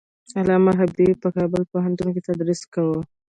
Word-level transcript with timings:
علامه 0.39 0.71
حبيبي 0.79 1.15
په 1.23 1.29
کابل 1.37 1.61
پوهنتون 1.71 2.07
کې 2.13 2.25
تدریس 2.27 2.61
کاوه. 2.73 3.01